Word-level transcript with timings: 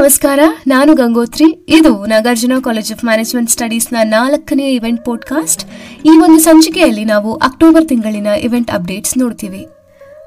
ನಮಸ್ಕಾರ, 0.00 0.40
ನಾನು 0.66 0.94
ಗಂಗೋತ್ರಿ. 0.94 1.66
ಇದು 1.68 2.06
ನಾಗಾರ್ಜುನ 2.06 2.52
ಕಾಲೇಜ್ 2.64 2.92
ಆಫ್ 2.92 3.04
ಮ್ಯಾನೇಜ್ಮೆಂಟ್ 3.04 3.50
ಸ್ಟಡೀಸ್ನ 3.50 3.96
ನಾಲ್ಕನೇ 4.04 4.74
ಇವೆಂಟ್ 4.74 5.04
ಪಾಡ್ಕಾಸ್ಟ್ 5.04 5.64
ಈ 6.06 6.08
ಒಂದು 6.08 6.38
ಸಂಚಿಕೆಯಲ್ಲಿ 6.38 7.04
ನಾವು 7.04 7.34
ಅಕ್ಟೋಬರ್ 7.34 7.88
ತಿಂಗಳಿನ 7.88 8.26
ಇವೆಂಟ್ 8.26 8.70
ಅಪ್ಡೇಟ್ಸ್ 8.70 9.18
ನೋಡ್ತೀವಿ. 9.18 9.66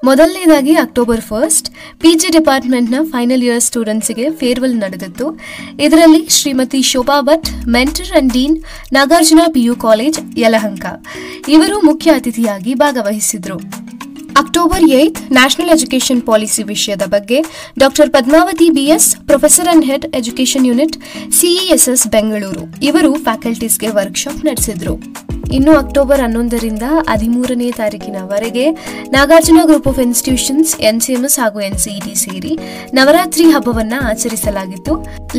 ಮೊದಲನೇದಾಗಿ 0.04 0.76
ಅಕ್ಟೋಬರ್ 0.76 1.21
ಫಸ್ಟ್ 1.21 1.70
ಪಿ 1.99 2.13
ಜಿ 2.13 2.31
ಡಿಪಾರ್ಟ್ಮೆಂಟ್ನ 2.31 2.96
ಫೈನಲ್ 3.04 3.44
ಇಯರ್ 3.44 3.62
ಸ್ಟೂಡೆಂಟ್ಸ್ಗೆ 3.62 4.29
ಫೇರ್ವೆಲ್ 4.31 4.78
ನಡೆದಿತ್ತು. 4.78 5.39
ಇದರಲ್ಲಿ 5.80 6.28
Shrimati 6.30 6.82
Shobha 6.82 7.22
Bhat 7.22 7.68
mentor 7.68 8.12
and 8.12 8.34
dean 8.34 8.58
Nagarjuna 8.94 9.40
PU 9.54 9.76
college 9.76 10.20
Yelahanka. 10.38 10.86
ಇವರು 11.48 11.82
ಮುಖ್ಯ 11.82 12.12
ಅತಿಥಿಯಾಗಿ 12.12 12.74
ಭಾಗವಹಿಸಿದ್ರು. 12.74 13.80
October 14.36 14.84
eighth 14.91 15.20
national 15.32 15.70
education 15.70 16.21
policy 16.21 16.64
ವಿಷಯದ 16.64 17.05
ಬಗ್ಗೆ 17.07 17.38
doctor 17.79 18.09
Padmavathi 18.09 18.70
BS 18.70 19.15
professor 19.27 19.68
and 19.68 19.86
head 19.86 20.05
education 20.15 20.65
unit 20.65 20.96
CESS 21.32 22.07
Bengaluru 22.07 22.65
ಇವರು 22.83 23.14
ಫ್ಯಾಕಲ್ಟೀಸ್ಗೆ 23.23 23.92
ವರ್ಕ್ಶಾಪ್ 23.92 24.46
ನಡೆಸಿದ್ರು 24.46 24.96
ಇನ್ನು 25.57 25.71
ಅಕ್ಟೋಬರ್ 25.82 26.21
ಹನ್ನೊಂದರಿಂದ 26.25 26.86
ಹದಿಮೂರನೇ 27.11 27.69
ತಾರೀಕಿನವರೆಗೆ 27.79 28.65
Nagarjuna 29.15 29.59
group 29.69 29.87
of 29.92 30.00
institutions, 30.05 30.71
NCMS 30.89 31.37
ಹಾಗೂ 31.42 31.59
ಎನ್ಸಿಇಟಿ 31.69 32.14
ಸೇರಿ 32.23 32.53
ನವರಾತ್ರಿ 32.97 33.45
ಹಬ್ಬವನ್ನ 33.56 33.95
ಆಚರಿಸಲಾಗಿತ್ತು. 34.11 34.94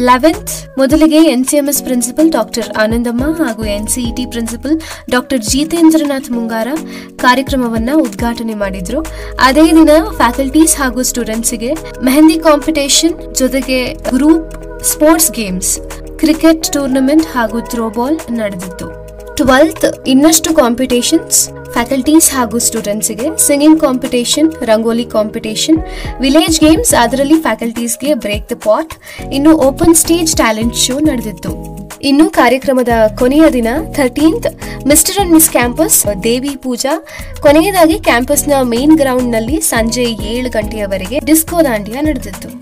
ಲೆವೆಂತ್ 0.09 0.55
ಮೊದಲಿಗೆ 0.81 1.21
ಎನ್ಸಿಎಂಎಸ್ 1.37 1.83
ಪ್ರಿನ್ಸಿಪಲ್ 1.89 2.31
ಡಾಕ್ಟರ್ 2.39 2.69
ಆನಂದಮ್ಮ 2.85 3.25
ಹಾಗೂ 3.41 3.65
ಎನ್ಸಿಇಟಿ 3.79 4.27
ಪ್ರಿನ್ಸಿಪಲ್ 4.35 4.77
ಡಾಕ್ಟರ್ 5.15 5.43
ಜಿತೇಂದ್ರನಾಥ್ 5.51 6.31
ಮುಂಗಾರ 6.37 6.69
ಕಾರ್ಯಕ್ರಮವನ್ನ 7.25 7.91
ಉದ್ಘಾಟನೆ 8.07 8.57
ಮಾಡಿದ್ರು. 8.65 9.01
ಅದೇ 9.49 9.67
ದಿನ 9.81 9.93
ಫ್ಯಾಕಲ್ಟೀಸ್ 10.21 10.77
ಹಾಗೂ 10.83 11.03
ಸ್ಟೂಡೆಂಟ್ಸ್ಗೆ 11.13 11.73
ಮೆಹಂದಿ 12.09 12.39
ಕಾಂಪಿಟೇಷನ್ 12.49 13.17
ಜೊತೆಗೆ 13.43 13.81
group 14.15 14.51
sports 14.93 15.31
games, 15.39 15.73
cricket 16.23 16.67
tournament 16.75 17.29
ಹಾಗೂ 17.37 17.61
ಥ್ರೋಬಾಲ್ 17.73 18.19
ನಡೆದಿತ್ತು. 18.41 18.89
ಟ್ವೆಲ್ತ್ 19.37 19.85
ಇನ್ನಷ್ಟು 20.07 20.55
ಕಾಂಪಿಟೇಷನ್ಸ್ 20.55 21.49
ಫ್ಯಾಕಲ್ಟೀಸ್ 21.75 22.31
ಹಾಗೂ 22.35 22.59
ಸ್ಟೂಡೆಂಟ್ಸ್ಗೆ 22.59 23.27
singing 23.47 23.81
competition 23.81 24.53
rangoli 24.71 25.05
competition 25.05 25.79
village 26.21 26.61
games 26.61 26.95
ಅದರಲ್ಲಿ 26.95 27.35
ಫ್ಯಾಕಲ್ಟೀಸ್ಗೆ 27.35 28.15
ಬ್ರೇಕ್ 28.15 28.51
ದ 28.51 28.57
ಪಾಟ್ 28.65 28.95
ಇನ್ನು 29.33 29.53
ಓಪನ್ 29.69 29.95
ಸ್ಟೇಜ್ 29.95 30.37
ಟ್ಯಾಲೆಂಟ್ 30.37 30.77
ಶೋ 30.77 30.99
ನಡೆದಿತ್ತು. 30.99 31.53
ಇನ್ನು 32.03 32.31
ಕಾರ್ಯಕ್ರಮದ 32.31 32.89
ಕೊನೆಯ 33.19 33.45
ದಿನ 33.53 33.69
thirteenth 33.93 34.49
mister 34.87 35.19
and 35.19 35.33
miss 35.33 35.51
campus 35.51 36.07
ದೇವಿ 36.25 36.57
ಪೂಜಾ. 36.57 36.95
ಕೊನೆಯದಾಗಿ 37.41 37.99
ಕ್ಯಾಂಪಸ್ನ 37.99 38.53
ಮೇನ್ 38.63 38.97
ಗ್ರೌಂಡ್ನಲ್ಲಿ 38.99 39.61
ಸಂಜೆ 39.61 40.03
ಏಳು 40.03 40.51
ಗಂಟೆಯವರೆಗೆ 40.51 41.19
ಡಿಸ್ಕೋ 41.19 41.65
ದಾಂಡಿಯಾ 41.65 42.03
ನಡೆದಿತ್ತು. 42.03 42.62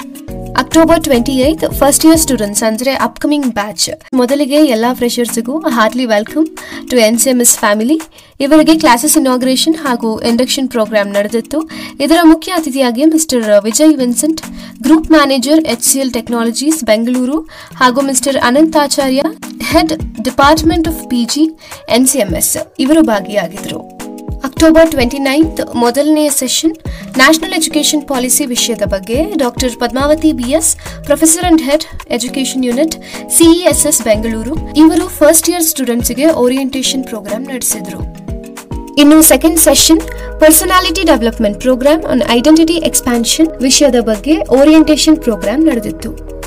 October 0.60 1.00
twenty 1.00 1.32
eighth 1.38 1.64
first 1.74 2.04
year 2.06 2.18
students 2.18 2.62
ಅಂದ್ರೆ 2.62 2.92
ಅಪ್ಕಮಿಂಗ್ 2.94 3.46
ಬ್ಯಾಚ್ 3.54 3.90
ಮೊದಲಿಗೆ 4.14 4.58
ಎಲ್ಲಾ 4.66 4.92
ಫ್ರೆಷರ್ಸ್ಗೂ 4.94 5.58
heartly 5.68 6.04
welcome 6.04 6.46
to 6.90 6.96
N 6.96 7.18
C 7.18 7.30
M 7.30 7.40
S 7.40 7.58
family 7.58 7.96
ಇವರಿಗೆ 8.40 8.74
ಕ್ಲಾಸಸ್ 8.78 9.16
ಇನಾಗ್ರೇಷನ್ 9.16 9.76
ಹಾಗೂ 9.76 10.20
ಇಂಡಕ್ಷನ್ 10.20 10.68
ಪ್ರೋಗ್ರಾಮ್ 10.68 11.10
ನಡೆದಿತ್ತು. 11.12 11.68
ಇದರ 12.00 12.18
ಮುಖ್ಯ 12.22 12.52
ಅತಿಥಿಯಾಗಿ 12.52 13.04
mister 13.04 13.60
Vijay 13.64 13.96
Vincent 13.96 14.42
group 14.82 15.10
manager 15.10 15.60
H 15.66 15.82
C 15.82 15.98
L 15.98 16.12
Technologies 16.12 16.84
Bengaluru 16.84 17.38
ಹಾಗೂ 17.76 18.00
mister 18.00 18.36
Ananthacharya 18.36 19.22
head 19.62 20.24
department 20.24 20.88
of 20.88 21.08
P G 21.08 21.46
N C M S 21.88 22.56
ಇವರು 22.78 23.02
ಭಾಗಿಯಾಗಿದ್ದರು 23.02 23.80
October 24.44 24.90
twenty 24.90 25.18
ninth 25.18 25.74
ಮೊದಲನೆಯ 25.74 26.30
ಸೆಷನ್ 26.30 26.74
ನ್ಯಾಷನಲ್ 27.18 27.54
ಎಜುಕೇಷನ್ 27.58 28.02
ಪಾಲಿಸಿ 28.08 28.46
ವಿಷಯದ 28.46 28.84
ಬಗ್ಗೆ 28.92 29.16
doctor 29.42 29.74
Padmavathi 29.80 30.32
B S 30.32 30.70
professor 31.06 31.46
and 31.48 31.62
head 31.68 31.84
education 32.16 32.64
unit 32.64 32.94
C E S S 33.36 34.00
Bengaluru 34.02 34.54
ಇವರು 34.82 35.06
first 35.18 35.50
year 35.50 35.62
ಸ್ಟೂಡೆಂಟ್ಸ್ಗೆ 35.62 36.26
orientation 36.42 37.04
program 37.04 37.46
ನಡೆಸಿದರು. 37.52 38.00
ಇನ್ನು 39.02 39.22
second 39.22 39.58
session 39.58 40.02
personality 40.40 41.04
development 41.12 41.60
program 41.60 42.04
on 42.04 42.22
identity 42.30 42.76
expansion 42.90 43.50
ವಿಷಯದ 43.62 44.00
ಬಗ್ಗೆ 44.10 44.36
orientation 44.60 45.16
program 45.16 45.66
ನಡೆದಿತ್ತು. 45.68 46.39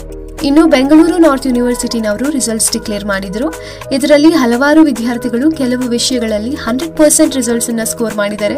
ಇನ್ನು 0.47 0.63
ಬೆಂಗಳೂರು 0.67 1.17
ನಾರ್ತ್ 1.17 1.45
ಯೂನಿವರ್ಸಿಟಿನವರು 1.47 2.25
ರಿಸಲ್ಟ್ಸ್ 2.29 2.71
ಡಿಕ್ಲೇರ್ 2.71 3.05
ಮಾಡಿದರು. 3.05 3.47
ಇದರಲ್ಲಿ 3.95 4.31
ಹಲವಾರು 4.31 4.81
ವಿದ್ಯಾರ್ಥಿಗಳು 4.81 5.51
ಕೆಲವು 5.51 5.85
ವಿಷಯಗಳಲ್ಲಿ 5.87 6.53
ಹಂಡ್ರೆಡ್ 6.55 6.97
ಪರ್ಸೆಂಟ್ 6.97 7.35
ರಿಸಲ್ಟ್ಸ್ 7.35 7.69
ಅನ್ನು 7.69 7.85
ಸ್ಕೋರ್ 7.85 8.15
ಮಾಡಿದ್ದಾರೆ. 8.15 8.57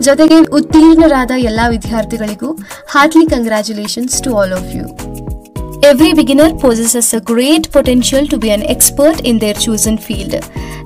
ಜೊತೆಗೆ 0.00 0.38
ಉತ್ತೀರ್ಣರಾದ 0.58 1.30
ಎಲ್ಲಾ 1.50 1.68
ವಿದ್ಯಾರ್ಥಿಗಳಿಗೂ 1.68 2.50
heartly 2.88 3.26
congratulations 3.26 4.16
to 4.22 4.32
all 4.40 4.52
of 4.52 4.70
you 4.76 4.84
every 5.90 6.12
beginner 6.12 6.52
possesses 6.60 7.14
a 7.14 7.20
great 7.32 7.72
potential 7.72 8.28
to 8.28 8.36
be 8.36 8.50
an 8.50 8.66
expert 8.74 9.22
in 9.30 9.40
their 9.40 9.58
chosen 9.58 9.98
field 9.98 10.36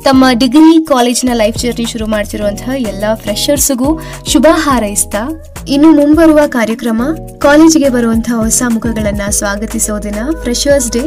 ತಮ್ಮ 0.05 0.25
ಡಿಗ್ರಿ 0.33 0.85
ಕಾಲೇಜ್ನ 0.85 1.31
ಲೈಫ್ 1.35 1.59
ಜರ್ನಿ 1.59 1.87
ಶುರು 1.87 2.07
ಮಾಡ್ತಿರುವಂತಹ 2.07 2.73
ಎಲ್ಲ 2.93 3.05
ಫ್ರೆಷರ್ಸ್ಗೂ 3.15 3.91
ಶುಭ 4.33 4.47
ಹಾರೈಸ್ತಾ 4.65 5.23
ಇನ್ನು 5.69 5.91
ಮುಂಬರುವ 5.91 6.41
ಕಾರ್ಯಕ್ರಮ, 6.47 7.03
ಕಾಲೇಜಿಗೆ 7.39 7.89
ಬರುವಂತಹ 7.89 8.35
ಹೊಸ 8.37 8.63
ಮುಖಗಳನ್ನ 8.69 9.21
ಸ್ವಾಗತಿಸೋ 9.31 9.99
ದಿನ 9.99 10.15
ಫ್ರೆಷರ್ಸ್ 10.43 10.93
ಡೇ 10.93 11.01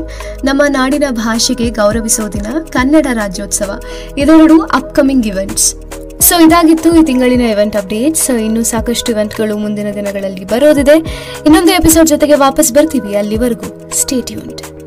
ನಮ್ಮ 0.44 0.62
ನಾಡಿನ 0.68 1.04
ಭಾಷೆಗೆ 1.10 1.70
ಗೌರವಿಸೋ 1.70 2.28
ದಿನ, 2.28 2.46
ಕನ್ನಡ 2.70 3.08
ರಾಜ್ಯೋತ್ಸವ. 3.14 3.72
ಇದೆರಡು 4.18 4.62
ಅಪ್ಕಮಿಂಗ್ 4.62 5.28
ಇವೆಂಟ್ಸ್ 5.28 5.76
ಸೊ 6.22 6.40
ಇದಾಗಿತ್ತು 6.40 6.96
ಈ 6.96 7.04
ತಿಂಗಳಿನ 7.04 7.42
ಇವೆಂಟ್ 7.42 7.76
ಅಪ್ಡೇಟ್ಸ್ 7.76 8.30
ಇನ್ನು 8.30 8.64
ಸಾಕಷ್ಟು 8.64 9.12
ಇವೆಂಟ್ಗಳು 9.12 9.58
ಮುಂದಿನ 9.58 9.92
ದಿನಗಳಲ್ಲಿ 9.94 10.46
ಬರೋದಿದೆ. 10.46 10.98
ಇನ್ನೊಂದು 11.46 11.72
ಎಪಿಸೋಡ್ 11.72 12.08
ಜೊತೆಗೆ 12.08 12.34
ವಾಪಸ್ 12.34 12.74
ಬರ್ತೀವಿ 12.74 13.16
ಅಲ್ಲಿವರೆಗೂ. 13.16 13.92
State 14.02 14.32
unit 14.32 14.79